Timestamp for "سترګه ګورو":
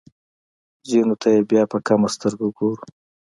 2.15-2.83